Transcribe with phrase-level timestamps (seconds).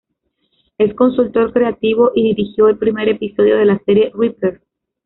[0.79, 4.63] Es consultor creativo y dirigió el primer episodio de la serie "Reaper".